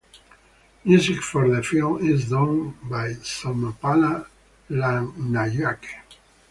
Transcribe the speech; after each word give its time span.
Music 0.83 1.21
for 1.21 1.47
the 1.55 1.61
film 1.61 1.99
is 2.03 2.27
done 2.31 2.71
by 2.89 3.09
Somapala 3.23 4.25
Rathnayake. 4.67 5.85